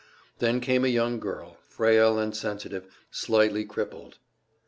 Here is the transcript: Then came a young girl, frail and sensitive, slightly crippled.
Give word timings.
Then 0.39 0.61
came 0.61 0.83
a 0.83 0.87
young 0.87 1.19
girl, 1.19 1.59
frail 1.69 2.17
and 2.17 2.35
sensitive, 2.35 2.87
slightly 3.11 3.65
crippled. 3.65 4.17